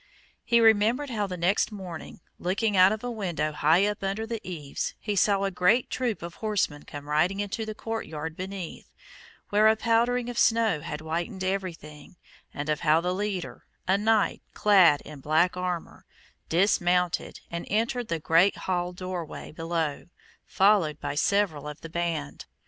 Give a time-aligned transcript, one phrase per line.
[0.43, 4.41] He remembered how the next morning, looking out of a window high up under the
[4.41, 8.89] eaves, he saw a great troop of horsemen come riding into the courtyard beneath,
[9.49, 12.15] where a powdering of snow had whitened everything,
[12.51, 16.07] and of how the leader, a knight clad in black armor,
[16.49, 20.07] dismounted and entered the great hall door way below,
[20.47, 22.47] followed by several of the band.